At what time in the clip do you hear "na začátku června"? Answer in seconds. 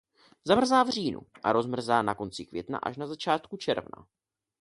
2.97-4.07